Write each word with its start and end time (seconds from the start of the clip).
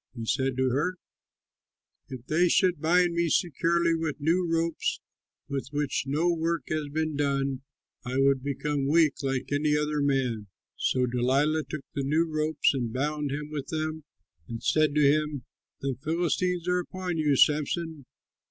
He 0.15 0.25
said 0.25 0.57
to 0.57 0.69
her, 0.71 0.95
"If 2.09 2.25
they 2.25 2.49
should 2.49 2.81
bind 2.81 3.13
me 3.13 3.29
securely 3.29 3.93
with 3.93 4.19
new 4.19 4.49
ropes 4.51 4.99
with 5.47 5.67
which 5.71 6.05
no 6.07 6.33
work 6.33 6.63
has 6.69 6.89
been 6.89 7.15
done, 7.15 7.61
I 8.03 8.17
would 8.17 8.41
become 8.43 8.87
weak 8.87 9.21
like 9.21 9.49
any 9.51 9.77
other 9.77 10.01
man." 10.01 10.47
So 10.75 11.05
Delilah 11.05 11.65
took 11.69 11.85
new 11.95 12.25
ropes 12.27 12.73
and 12.73 12.91
bound 12.91 13.29
him 13.31 13.51
with 13.51 13.67
them 13.67 14.03
and 14.47 14.63
said 14.63 14.95
to 14.95 15.01
him, 15.01 15.43
"The 15.81 15.93
Philistines 16.03 16.67
are 16.67 16.79
upon 16.79 17.17
you, 17.19 17.35
Samson!" 17.35 18.07